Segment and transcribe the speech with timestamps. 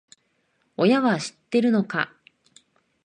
[0.77, 2.11] 親は知ってるのか？